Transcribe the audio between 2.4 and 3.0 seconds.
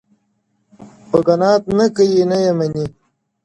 یې مني